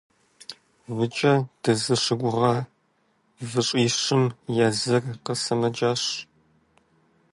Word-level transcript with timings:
Выкӏэ 0.95 1.33
дызыщыгугъа 1.61 2.53
выщӏищым 3.49 4.23
языр 4.67 5.03
къэсымэджащ. 5.25 6.03